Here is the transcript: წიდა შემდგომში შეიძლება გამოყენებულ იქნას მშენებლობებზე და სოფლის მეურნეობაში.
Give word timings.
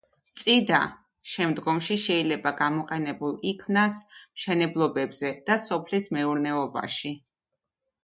წიდა 0.43 0.77
შემდგომში 1.33 1.97
შეიძლება 2.05 2.55
გამოყენებულ 2.63 3.37
იქნას 3.53 4.01
მშენებლობებზე 4.17 5.35
და 5.51 5.63
სოფლის 5.69 6.13
მეურნეობაში. 6.19 7.19